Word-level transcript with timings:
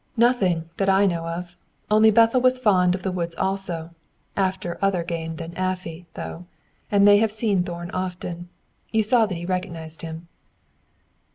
"Nothing 0.17 0.67
that 0.77 0.89
I 0.89 1.05
know 1.05 1.27
of. 1.27 1.55
Only 1.91 2.09
Bethel 2.09 2.41
was 2.41 2.57
fond 2.57 2.95
of 2.95 3.03
the 3.03 3.11
woods 3.11 3.35
also 3.35 3.91
after 4.35 4.79
other 4.81 5.03
game 5.03 5.35
than 5.35 5.53
Afy, 5.55 6.07
though 6.15 6.45
and 6.91 7.05
may 7.05 7.17
have 7.19 7.31
seen 7.31 7.61
Thorn 7.63 7.91
often. 7.91 8.49
You 8.91 9.03
saw 9.03 9.27
that 9.27 9.35
he 9.35 9.45
recognized 9.45 10.01
him." 10.01 10.27